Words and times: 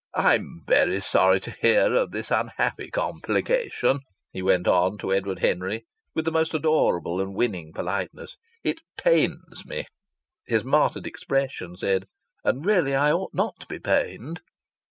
"I'm 0.15 0.63
very 0.65 0.99
sorry 0.99 1.39
to 1.41 1.51
hear 1.61 1.93
of 1.93 2.09
this 2.09 2.31
unhappy 2.31 2.89
complication," 2.89 3.99
he 4.33 4.41
went 4.41 4.67
on 4.67 4.97
to 4.97 5.13
Edward 5.13 5.37
Henry, 5.37 5.85
with 6.15 6.25
the 6.25 6.31
most 6.31 6.55
adorable 6.55 7.21
and 7.21 7.35
winning 7.35 7.71
politeness. 7.71 8.35
"It 8.63 8.79
pains 8.97 9.63
me." 9.63 9.85
(His 10.47 10.63
martyred 10.65 11.05
expression 11.05 11.75
said, 11.77 12.07
"And 12.43 12.65
really 12.65 12.95
I 12.95 13.11
ought 13.13 13.35
not 13.35 13.59
to 13.59 13.67
be 13.67 13.77
pained!") 13.77 14.41